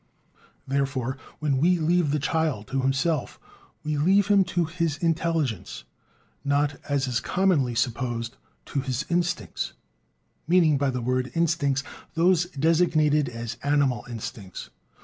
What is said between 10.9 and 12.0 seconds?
word "instincts"